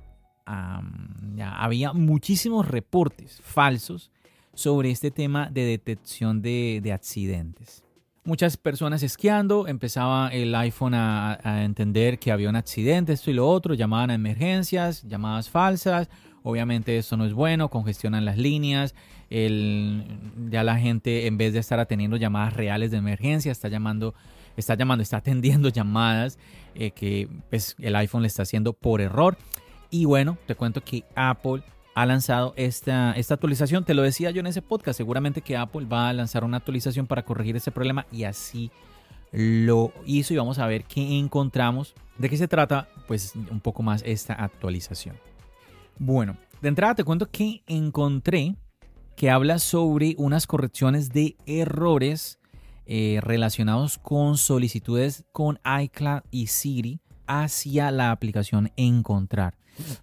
había 0.46 1.94
muchísimos 1.94 2.68
reportes 2.68 3.40
falsos 3.44 4.12
sobre 4.58 4.90
este 4.90 5.12
tema 5.12 5.50
de 5.52 5.66
detección 5.66 6.42
de, 6.42 6.92
accidentes. 6.92 7.84
Muchas 8.24 8.58
personas 8.58 9.04
esquiando, 9.04 9.68
empezaba 9.68 10.30
el 10.30 10.54
iPhone 10.56 10.96
a, 10.96 11.64
entender 11.64 12.18
que 12.18 12.32
había 12.32 12.50
un 12.50 12.56
accidente, 12.56 13.14
esto 13.14 13.30
y 13.30 13.36
lo 13.36 13.48
otro, 13.48 13.76
llamaban 13.76 14.10
a 14.10 14.16
emergencias, 14.16 15.04
llamadas 15.04 15.52
falsas, 15.52 16.10
obviamente 16.42 16.98
eso 16.98 17.16
no 17.18 17.26
es 17.26 17.34
bueno, 17.34 17.70
congestionan 17.70 18.26
las 18.26 18.40
líneas, 18.40 18.96
ya 19.30 20.64
la 20.64 20.80
gente 20.80 21.28
en 21.28 21.38
vez 21.38 21.54
de 21.54 21.60
estar 21.60 21.80
atendiendo 21.80 22.18
llamadas 22.18 22.56
reales 22.56 22.90
de 22.90 22.98
emergencia, 22.98 23.52
está 23.52 23.68
llamando, 23.68 24.16
está 24.58 24.74
llamando, 24.74 25.04
está 25.04 25.18
atendiendo 25.18 25.70
llamadas 25.78 26.40
eh, 26.74 26.90
que 26.92 27.30
pues, 27.52 27.76
el 27.78 27.96
iPhone 27.96 28.24
le 28.24 28.28
está 28.28 28.42
haciendo 28.42 28.74
por 28.74 29.02
error. 29.02 29.38
Y 29.92 30.06
bueno, 30.06 30.36
te 30.48 30.56
cuento 30.56 30.84
que 30.84 31.04
Apple 31.16 31.62
ha 31.98 32.06
lanzado 32.06 32.54
esta, 32.58 33.14
esta 33.14 33.34
actualización. 33.34 33.84
Te 33.84 33.96
lo 33.96 34.04
decía 34.04 34.30
yo 34.30 34.40
en 34.42 34.46
ese 34.46 34.62
podcast, 34.62 34.96
seguramente 34.96 35.42
que 35.42 35.58
Apple 35.58 35.88
va 35.92 36.10
a 36.10 36.14
lanzar 36.14 36.44
una 36.44 36.58
actualización 36.58 37.08
para 37.08 37.26
corregir 37.26 37.56
ese 37.56 37.72
problema 37.72 38.06
y 38.12 38.26
así 38.26 38.70
lo 39.32 39.92
hizo 40.06 40.32
y 40.32 40.38
vamos 40.38 40.60
a 40.60 40.68
ver 40.68 40.84
qué 40.84 41.18
encontramos. 41.18 41.96
¿De 42.20 42.30
qué 42.30 42.38
se 42.38 42.48
trata? 42.48 42.88
Pues 43.08 43.34
un 43.36 43.60
poco 43.62 43.82
más 43.82 44.04
esta 44.06 44.36
actualización. 44.36 45.16
Bueno, 45.98 46.38
de 46.62 46.70
entrada 46.70 46.94
te 46.94 47.04
cuento 47.04 47.32
que 47.32 47.64
encontré 47.66 48.56
que 49.16 49.32
habla 49.32 49.58
sobre 49.58 50.14
unas 50.20 50.46
correcciones 50.46 51.10
de 51.10 51.36
errores 51.48 52.38
eh, 52.86 53.22
relacionados 53.24 53.98
con 53.98 54.38
solicitudes 54.38 55.26
con 55.32 55.60
iCloud 55.82 56.22
y 56.30 56.46
Siri 56.46 57.02
hacia 57.26 57.90
la 57.90 58.12
aplicación 58.12 58.72
Encontrar. 58.76 59.58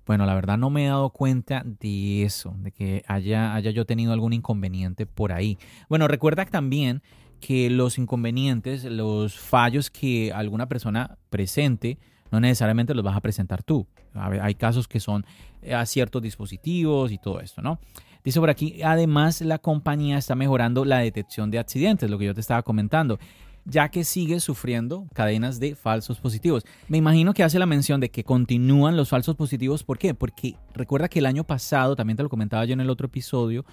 Bueno, 0.07 0.27
la 0.27 0.35
verdad 0.35 0.59
no 0.59 0.71
me 0.71 0.85
he 0.85 0.89
dado 0.89 1.11
cuenta 1.11 1.63
de 1.65 2.23
eso, 2.23 2.55
de 2.59 2.73
que 2.73 3.05
haya, 3.07 3.55
haya 3.55 3.71
yo 3.71 3.87
tenido 3.87 4.13
algún 4.13 4.33
inconveniente 4.33 5.07
por 5.07 5.33
ahí. 5.33 5.59
Bueno, 5.89 6.09
recuerda 6.09 6.45
también 6.45 7.03
que 7.41 7.69
los 7.71 7.99
inconvenientes, 7.99 8.85
los 8.85 9.39
fallos 9.39 9.91
que 9.91 10.33
alguna 10.33 10.67
persona 10.69 11.19
presente, 11.31 11.99
no 12.31 12.41
necesariamente 12.41 12.95
los 12.95 13.05
vas 13.05 13.17
a 13.17 13.21
presentar 13.21 13.63
tú. 13.63 13.87
Hay 14.15 14.55
casos 14.55 14.89
que 14.89 15.01
son 15.01 15.27
eh, 15.63 15.75
a 15.75 15.85
ciertos 15.87 16.23
dispositivos 16.23 17.13
y 17.13 17.19
todo 17.19 17.41
esto, 17.41 17.63
¿no? 17.63 17.79
Dice 18.25 18.41
por 18.41 18.49
aquí, 18.49 18.83
además 18.83 19.43
la 19.43 19.59
compañía 19.59 20.17
está 20.17 20.35
mejorando 20.35 20.85
la 20.87 20.99
detección 21.01 21.51
de 21.51 21.59
accidentes, 21.59 22.09
lo 22.09 22.19
que 22.19 22.25
yo 22.25 22.35
te 22.35 22.41
estaba 22.41 22.63
comentando 22.63 23.19
ya 23.65 23.89
que 23.89 24.05
sigue 24.05 24.41
sufriendo 24.41 25.07
cadenas 25.15 25.59
de 25.61 25.75
falsos 25.75 26.21
positivos. 26.21 26.65
Me 26.89 26.99
imagino 26.99 27.35
que 27.35 27.43
hace 27.43 27.59
la 27.59 27.67
mención 27.67 28.01
de 28.01 28.11
que 28.11 28.25
continúan 28.25 28.97
los 28.97 29.09
falsos 29.09 29.37
positivos. 29.37 29.85
¿Por 29.85 29.99
qué? 29.99 30.15
Porque 30.15 30.57
recuerda 30.75 31.09
que 31.09 31.21
el 31.21 31.27
año 31.27 31.45
pasado, 31.45 31.97
también 31.97 32.17
te 32.17 32.23
lo 32.23 32.29
comentaba 32.29 32.65
yo 32.65 32.75
en 32.75 32.81
el 32.81 32.91
otro 32.91 33.07
episodio, 33.07 33.65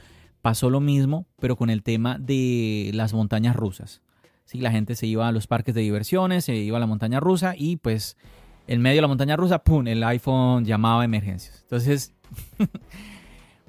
pasó 0.41 0.69
lo 0.69 0.79
mismo, 0.79 1.27
pero 1.39 1.55
con 1.55 1.69
el 1.69 1.83
tema 1.83 2.17
de 2.17 2.91
las 2.93 3.13
montañas 3.13 3.55
rusas. 3.55 4.01
Sí, 4.45 4.59
la 4.59 4.71
gente 4.71 4.95
se 4.95 5.07
iba 5.07 5.27
a 5.27 5.31
los 5.31 5.47
parques 5.47 5.75
de 5.75 5.81
diversiones, 5.81 6.45
se 6.45 6.55
iba 6.55 6.77
a 6.77 6.79
la 6.79 6.87
montaña 6.87 7.19
rusa 7.19 7.53
y 7.57 7.77
pues 7.77 8.17
en 8.67 8.81
medio 8.81 8.97
de 8.97 9.01
la 9.01 9.07
montaña 9.07 9.37
rusa, 9.37 9.63
¡pum!, 9.63 9.87
el 9.87 10.03
iPhone 10.03 10.65
llamaba 10.65 11.05
emergencias. 11.05 11.59
Entonces, 11.63 12.13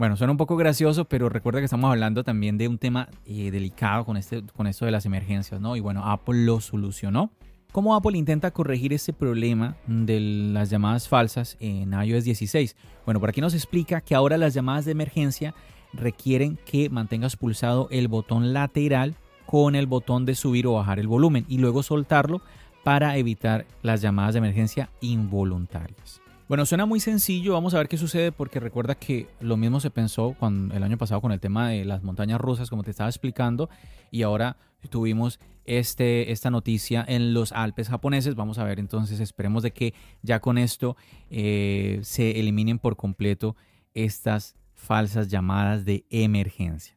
Bueno, 0.02 0.16
suena 0.16 0.32
un 0.32 0.36
poco 0.36 0.56
gracioso, 0.56 1.04
pero 1.04 1.28
recuerda 1.28 1.60
que 1.60 1.66
estamos 1.66 1.88
hablando 1.88 2.24
también 2.24 2.58
de 2.58 2.66
un 2.66 2.76
tema 2.76 3.08
eh, 3.24 3.52
delicado 3.52 4.04
con, 4.04 4.16
este, 4.16 4.42
con 4.52 4.66
esto 4.66 4.84
de 4.84 4.90
las 4.90 5.06
emergencias, 5.06 5.60
¿no? 5.60 5.76
Y 5.76 5.80
bueno, 5.80 6.04
Apple 6.04 6.44
lo 6.44 6.60
solucionó. 6.60 7.30
¿Cómo 7.70 7.94
Apple 7.94 8.18
intenta 8.18 8.50
corregir 8.50 8.92
ese 8.92 9.12
problema 9.12 9.76
de 9.86 10.18
las 10.18 10.70
llamadas 10.70 11.06
falsas 11.06 11.56
en 11.60 11.92
iOS 11.92 12.24
16? 12.24 12.74
Bueno, 13.04 13.20
por 13.20 13.28
aquí 13.28 13.40
nos 13.40 13.54
explica 13.54 14.00
que 14.00 14.16
ahora 14.16 14.38
las 14.38 14.54
llamadas 14.54 14.86
de 14.86 14.90
emergencia 14.90 15.54
requieren 15.92 16.58
que 16.66 16.90
mantengas 16.90 17.36
pulsado 17.36 17.86
el 17.92 18.08
botón 18.08 18.52
lateral 18.52 19.14
con 19.46 19.76
el 19.76 19.86
botón 19.86 20.26
de 20.26 20.34
subir 20.34 20.66
o 20.66 20.72
bajar 20.72 20.98
el 20.98 21.06
volumen 21.06 21.44
y 21.46 21.58
luego 21.58 21.84
soltarlo 21.84 22.42
para 22.82 23.16
evitar 23.18 23.66
las 23.82 24.02
llamadas 24.02 24.34
de 24.34 24.38
emergencia 24.38 24.90
involuntarias. 25.00 26.21
Bueno, 26.52 26.66
suena 26.66 26.84
muy 26.84 27.00
sencillo, 27.00 27.54
vamos 27.54 27.72
a 27.72 27.78
ver 27.78 27.88
qué 27.88 27.96
sucede 27.96 28.30
porque 28.30 28.60
recuerda 28.60 28.94
que 28.94 29.26
lo 29.40 29.56
mismo 29.56 29.80
se 29.80 29.88
pensó 29.88 30.36
el 30.42 30.82
año 30.82 30.98
pasado 30.98 31.22
con 31.22 31.32
el 31.32 31.40
tema 31.40 31.70
de 31.70 31.86
las 31.86 32.02
montañas 32.02 32.38
rusas, 32.38 32.68
como 32.68 32.82
te 32.82 32.90
estaba 32.90 33.08
explicando, 33.08 33.70
y 34.10 34.20
ahora 34.20 34.58
tuvimos 34.90 35.40
este, 35.64 36.30
esta 36.30 36.50
noticia 36.50 37.06
en 37.08 37.32
los 37.32 37.52
Alpes 37.52 37.88
japoneses. 37.88 38.34
Vamos 38.34 38.58
a 38.58 38.64
ver 38.64 38.80
entonces, 38.80 39.18
esperemos 39.18 39.62
de 39.62 39.70
que 39.70 39.94
ya 40.20 40.40
con 40.40 40.58
esto 40.58 40.94
eh, 41.30 42.00
se 42.02 42.38
eliminen 42.38 42.78
por 42.78 42.96
completo 42.96 43.56
estas 43.94 44.54
falsas 44.74 45.28
llamadas 45.28 45.86
de 45.86 46.04
emergencia. 46.10 46.94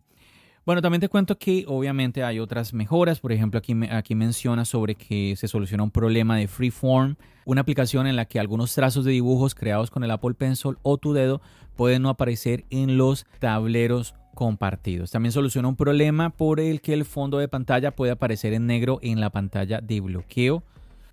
Bueno, 0.65 0.81
también 0.81 0.99
te 0.99 1.09
cuento 1.09 1.37
que 1.37 1.63
obviamente 1.67 2.23
hay 2.23 2.39
otras 2.39 2.73
mejoras. 2.73 3.19
Por 3.19 3.31
ejemplo, 3.31 3.59
aquí, 3.59 3.75
aquí 3.91 4.15
menciona 4.15 4.65
sobre 4.65 4.95
que 4.95 5.35
se 5.35 5.47
soluciona 5.47 5.83
un 5.83 5.91
problema 5.91 6.37
de 6.37 6.47
Freeform, 6.47 7.17
una 7.45 7.61
aplicación 7.61 8.07
en 8.07 8.15
la 8.15 8.25
que 8.25 8.39
algunos 8.39 8.73
trazos 8.73 9.05
de 9.05 9.11
dibujos 9.11 9.53
creados 9.53 9.91
con 9.91 10.03
el 10.03 10.09
Apple 10.09 10.33
Pencil 10.33 10.77
o 10.81 10.97
tu 10.97 11.13
dedo 11.13 11.39
pueden 11.75 12.01
no 12.01 12.09
aparecer 12.09 12.65
en 12.71 12.97
los 12.97 13.27
tableros 13.37 14.15
compartidos. 14.33 15.11
También 15.11 15.31
soluciona 15.31 15.67
un 15.67 15.75
problema 15.75 16.31
por 16.31 16.59
el 16.59 16.81
que 16.81 16.93
el 16.93 17.05
fondo 17.05 17.37
de 17.37 17.47
pantalla 17.47 17.95
puede 17.95 18.13
aparecer 18.13 18.53
en 18.53 18.65
negro 18.65 18.97
en 19.03 19.19
la 19.19 19.29
pantalla 19.29 19.81
de 19.81 20.01
bloqueo. 20.01 20.63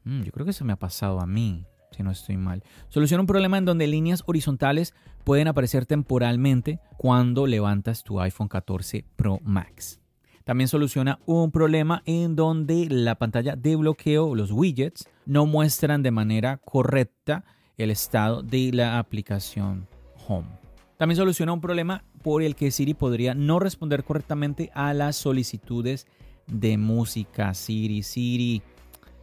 Mm, 0.04 0.22
yo 0.22 0.32
creo 0.32 0.46
que 0.46 0.54
se 0.54 0.64
me 0.64 0.72
ha 0.72 0.76
pasado 0.76 1.20
a 1.20 1.26
mí 1.26 1.66
si 1.94 2.02
no 2.02 2.10
estoy 2.10 2.36
mal. 2.36 2.62
Soluciona 2.88 3.20
un 3.20 3.26
problema 3.26 3.58
en 3.58 3.64
donde 3.64 3.86
líneas 3.86 4.22
horizontales 4.26 4.94
pueden 5.24 5.48
aparecer 5.48 5.86
temporalmente 5.86 6.80
cuando 6.96 7.46
levantas 7.46 8.02
tu 8.02 8.20
iPhone 8.20 8.48
14 8.48 9.04
Pro 9.16 9.38
Max. 9.42 10.00
También 10.44 10.68
soluciona 10.68 11.20
un 11.24 11.52
problema 11.52 12.02
en 12.04 12.34
donde 12.34 12.86
la 12.90 13.14
pantalla 13.14 13.54
de 13.54 13.76
bloqueo, 13.76 14.34
los 14.34 14.50
widgets, 14.50 15.08
no 15.24 15.46
muestran 15.46 16.02
de 16.02 16.10
manera 16.10 16.56
correcta 16.56 17.44
el 17.78 17.90
estado 17.90 18.42
de 18.42 18.72
la 18.72 18.98
aplicación 18.98 19.86
Home. 20.26 20.48
También 20.96 21.16
soluciona 21.16 21.52
un 21.52 21.60
problema 21.60 22.04
por 22.22 22.42
el 22.42 22.54
que 22.54 22.70
Siri 22.70 22.94
podría 22.94 23.34
no 23.34 23.58
responder 23.58 24.04
correctamente 24.04 24.70
a 24.74 24.94
las 24.94 25.16
solicitudes 25.16 26.06
de 26.46 26.76
música. 26.76 27.54
Siri, 27.54 28.02
Siri, 28.02 28.62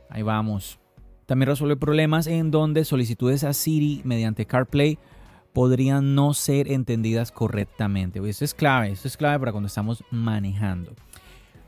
ahí 0.10 0.22
vamos. 0.22 0.80
También 1.30 1.50
resuelve 1.50 1.78
problemas 1.78 2.26
en 2.26 2.50
donde 2.50 2.84
solicitudes 2.86 3.44
a 3.44 3.54
Siri 3.54 4.02
mediante 4.04 4.48
CarPlay 4.48 4.98
podrían 5.54 6.16
no 6.16 6.34
ser 6.34 6.72
entendidas 6.72 7.32
correctamente. 7.32 8.20
Eso 8.28 8.44
es 8.44 8.56
clave, 8.56 8.90
eso 8.90 9.08
es 9.08 9.16
clave 9.16 9.38
para 9.38 9.52
cuando 9.52 9.68
estamos 9.68 10.04
manejando. 10.10 10.92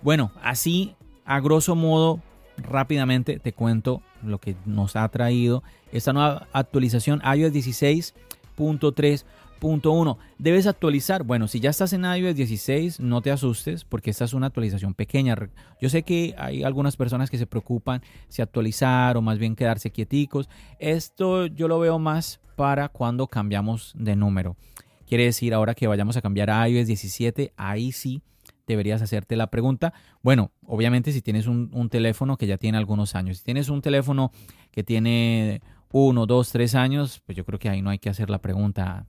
Bueno, 0.02 0.32
así 0.42 0.96
a 1.26 1.40
grosso 1.42 1.76
modo, 1.76 2.22
rápidamente 2.58 3.38
te 3.38 3.54
cuento 3.54 4.02
lo 4.24 4.40
que 4.40 4.56
nos 4.66 4.96
ha 4.96 5.08
traído 5.10 5.62
esta 5.92 6.12
nueva 6.12 6.48
actualización 6.54 7.22
iOS 7.24 7.54
16.3 7.54 9.26
Punto 9.62 9.92
1. 9.92 10.18
¿Debes 10.40 10.66
actualizar? 10.66 11.22
Bueno, 11.22 11.48
si 11.48 11.60
ya 11.60 11.70
estás 11.70 11.94
en 11.94 12.04
iOS 12.04 12.36
16, 12.36 13.00
no 13.00 13.22
te 13.22 13.30
asustes 13.30 13.86
porque 13.86 14.10
esta 14.10 14.26
es 14.26 14.34
una 14.34 14.48
actualización 14.48 14.96
pequeña. 14.96 15.36
Yo 15.80 15.88
sé 15.88 16.02
que 16.02 16.34
hay 16.36 16.64
algunas 16.64 16.98
personas 16.98 17.30
que 17.30 17.38
se 17.38 17.46
preocupan 17.46 18.02
si 18.28 18.42
actualizar 18.42 19.18
o 19.18 19.22
más 19.22 19.38
bien 19.38 19.56
quedarse 19.56 19.92
quieticos. 19.92 20.50
Esto 20.80 21.46
yo 21.46 21.68
lo 21.68 21.78
veo 21.78 22.00
más 22.00 22.40
para 22.56 22.90
cuando 22.90 23.28
cambiamos 23.28 23.94
de 23.96 24.16
número. 24.16 24.58
Quiere 25.06 25.26
decir, 25.26 25.54
ahora 25.54 25.76
que 25.76 25.86
vayamos 25.86 26.18
a 26.18 26.24
cambiar 26.24 26.50
a 26.50 26.68
iOS 26.68 26.88
17, 26.88 27.54
ahí 27.56 27.92
sí 27.92 28.24
deberías 28.66 29.04
hacerte 29.04 29.36
la 29.36 29.52
pregunta. 29.52 29.94
Bueno, 30.24 30.50
obviamente 30.66 31.12
si 31.12 31.22
tienes 31.22 31.46
un, 31.46 31.70
un 31.72 31.88
teléfono 31.90 32.36
que 32.36 32.48
ya 32.48 32.58
tiene 32.58 32.80
algunos 32.80 33.14
años, 33.14 33.38
si 33.38 33.44
tienes 33.44 33.70
un 33.70 33.84
teléfono 33.84 34.32
que 34.72 34.84
tiene 34.84 35.62
uno, 35.92 36.26
dos, 36.26 36.52
tres 36.52 36.74
años, 36.74 37.22
pues 37.28 37.36
yo 37.36 37.46
creo 37.46 37.60
que 37.60 37.70
ahí 37.70 37.84
no 37.84 37.92
hay 37.92 38.00
que 38.00 38.10
hacer 38.10 38.32
la 38.32 38.42
pregunta 38.42 39.06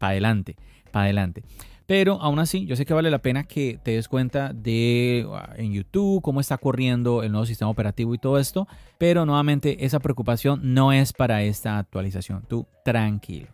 para 0.00 0.12
adelante, 0.12 0.56
para 0.90 1.04
adelante. 1.04 1.44
Pero 1.86 2.20
aún 2.22 2.38
así, 2.38 2.66
yo 2.66 2.76
sé 2.76 2.86
que 2.86 2.94
vale 2.94 3.10
la 3.10 3.18
pena 3.18 3.44
que 3.44 3.78
te 3.82 3.90
des 3.90 4.08
cuenta 4.08 4.52
de 4.52 5.26
ah, 5.32 5.54
en 5.56 5.72
YouTube 5.72 6.22
cómo 6.22 6.40
está 6.40 6.56
corriendo 6.56 7.24
el 7.24 7.32
nuevo 7.32 7.46
sistema 7.46 7.68
operativo 7.68 8.14
y 8.14 8.18
todo 8.18 8.38
esto. 8.38 8.68
Pero 8.96 9.26
nuevamente, 9.26 9.84
esa 9.84 9.98
preocupación 9.98 10.60
no 10.62 10.92
es 10.92 11.12
para 11.12 11.42
esta 11.42 11.78
actualización. 11.78 12.44
Tú 12.48 12.66
tranquilo. 12.84 13.48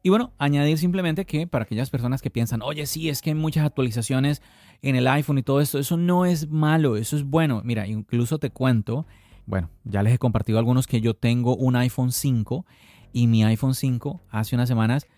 Y 0.00 0.10
bueno, 0.10 0.32
añadir 0.38 0.78
simplemente 0.78 1.24
que 1.24 1.48
para 1.48 1.64
aquellas 1.64 1.90
personas 1.90 2.22
que 2.22 2.30
piensan, 2.30 2.62
oye, 2.62 2.86
sí, 2.86 3.08
es 3.08 3.20
que 3.20 3.30
hay 3.30 3.34
muchas 3.34 3.66
actualizaciones 3.66 4.42
en 4.80 4.94
el 4.94 5.08
iPhone 5.08 5.38
y 5.38 5.42
todo 5.42 5.60
esto, 5.60 5.80
eso 5.80 5.96
no 5.96 6.24
es 6.24 6.48
malo, 6.48 6.96
eso 6.96 7.16
es 7.16 7.24
bueno. 7.24 7.62
Mira, 7.64 7.88
incluso 7.88 8.38
te 8.38 8.50
cuento, 8.50 9.06
bueno, 9.44 9.70
ya 9.82 10.04
les 10.04 10.14
he 10.14 10.18
compartido 10.18 10.60
algunos 10.60 10.86
que 10.86 11.00
yo 11.00 11.14
tengo 11.14 11.56
un 11.56 11.74
iPhone 11.74 12.12
5 12.12 12.64
y 13.12 13.26
mi 13.26 13.42
iPhone 13.44 13.74
5 13.74 14.20
hace 14.30 14.54
unas 14.54 14.68
semanas 14.68 15.08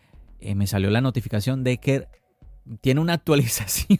eh, 0.44 0.54
me 0.54 0.66
salió 0.66 0.90
la 0.90 1.00
notificación 1.00 1.64
de 1.64 1.78
que 1.78 2.06
tiene 2.80 3.00
una 3.00 3.12
actualización. 3.14 3.98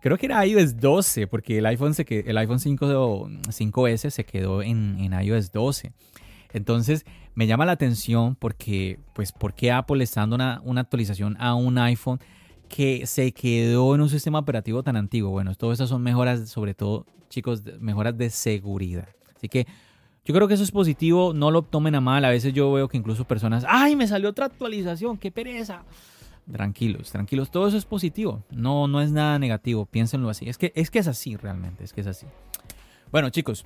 creo 0.00 0.18
que 0.18 0.26
era 0.26 0.46
iOS 0.46 0.76
12, 0.76 1.26
porque 1.26 1.58
el 1.58 1.66
iPhone, 1.66 1.94
se, 1.94 2.06
el 2.08 2.38
iPhone 2.38 2.60
5, 2.60 3.28
5S 3.48 4.10
se 4.10 4.24
quedó 4.24 4.62
en, 4.62 5.12
iOS 5.12 5.52
12. 5.52 5.92
Entonces 6.52 7.04
me 7.34 7.46
llama 7.46 7.64
la 7.64 7.72
atención 7.72 8.36
porque, 8.36 9.00
pues, 9.14 9.32
¿por 9.32 9.54
qué 9.54 9.72
Apple 9.72 10.04
está 10.04 10.20
dando 10.20 10.36
una, 10.36 10.60
una, 10.64 10.82
actualización 10.82 11.36
a 11.40 11.54
un 11.54 11.78
iPhone 11.78 12.20
que 12.68 13.06
se 13.06 13.32
quedó 13.32 13.94
en 13.94 14.02
un 14.02 14.10
sistema 14.10 14.38
operativo 14.38 14.82
tan 14.82 14.96
antiguo? 14.96 15.30
Bueno, 15.30 15.54
todo 15.54 15.72
eso 15.72 15.86
son 15.86 16.02
mejoras, 16.02 16.50
sobre 16.50 16.74
todo, 16.74 17.06
chicos, 17.30 17.62
mejoras 17.80 18.18
de 18.18 18.28
seguridad. 18.28 19.08
Así 19.34 19.48
que 19.48 19.66
yo 20.24 20.34
creo 20.34 20.46
que 20.46 20.54
eso 20.54 20.62
es 20.62 20.70
positivo, 20.70 21.32
no 21.34 21.50
lo 21.50 21.62
tomen 21.62 21.94
a 21.94 22.00
mal. 22.00 22.24
A 22.24 22.30
veces 22.30 22.52
yo 22.52 22.72
veo 22.72 22.88
que 22.88 22.96
incluso 22.96 23.24
personas, 23.24 23.64
¡ay, 23.68 23.96
me 23.96 24.06
salió 24.06 24.30
otra 24.30 24.46
actualización! 24.46 25.18
¡Qué 25.18 25.30
pereza! 25.30 25.82
Tranquilos, 26.50 27.10
tranquilos, 27.10 27.50
todo 27.50 27.68
eso 27.68 27.76
es 27.76 27.84
positivo. 27.84 28.42
No, 28.50 28.88
no 28.88 29.00
es 29.00 29.10
nada 29.10 29.38
negativo, 29.38 29.86
piénsenlo 29.86 30.28
así. 30.28 30.48
Es 30.48 30.58
que, 30.58 30.72
es 30.74 30.90
que 30.90 30.98
es 30.98 31.08
así 31.08 31.36
realmente, 31.36 31.84
es 31.84 31.92
que 31.92 32.00
es 32.00 32.06
así. 32.06 32.26
Bueno, 33.10 33.30
chicos, 33.30 33.64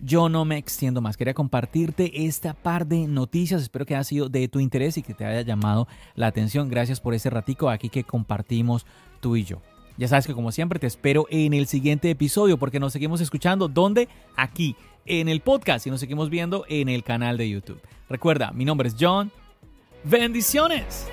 yo 0.00 0.28
no 0.28 0.44
me 0.44 0.58
extiendo 0.58 1.00
más. 1.00 1.16
Quería 1.16 1.34
compartirte 1.34 2.26
esta 2.26 2.54
par 2.54 2.86
de 2.86 3.06
noticias. 3.06 3.62
Espero 3.62 3.86
que 3.86 3.94
haya 3.94 4.04
sido 4.04 4.28
de 4.28 4.48
tu 4.48 4.60
interés 4.60 4.98
y 4.98 5.02
que 5.02 5.14
te 5.14 5.24
haya 5.24 5.42
llamado 5.42 5.86
la 6.14 6.26
atención. 6.26 6.68
Gracias 6.68 7.00
por 7.00 7.14
ese 7.14 7.30
ratico 7.30 7.70
aquí 7.70 7.88
que 7.88 8.04
compartimos 8.04 8.84
tú 9.20 9.36
y 9.36 9.44
yo. 9.44 9.62
Ya 9.98 10.08
sabes 10.08 10.26
que 10.26 10.34
como 10.34 10.52
siempre 10.52 10.78
te 10.78 10.86
espero 10.86 11.26
en 11.30 11.54
el 11.54 11.66
siguiente 11.66 12.10
episodio 12.10 12.58
porque 12.58 12.80
nos 12.80 12.92
seguimos 12.92 13.20
escuchando. 13.20 13.68
¿Dónde? 13.68 14.08
Aquí, 14.36 14.74
en 15.06 15.28
el 15.28 15.40
podcast 15.40 15.86
y 15.86 15.90
nos 15.90 16.00
seguimos 16.00 16.30
viendo 16.30 16.64
en 16.68 16.88
el 16.88 17.02
canal 17.02 17.36
de 17.36 17.48
YouTube. 17.48 17.80
Recuerda, 18.08 18.52
mi 18.52 18.64
nombre 18.64 18.88
es 18.88 18.96
John. 18.98 19.30
Bendiciones. 20.04 21.08